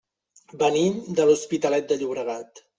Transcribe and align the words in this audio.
Venim 0.61 0.97
de 1.21 1.29
l'Hospitalet 1.29 1.89
de 1.95 2.01
Llobregat. 2.03 2.67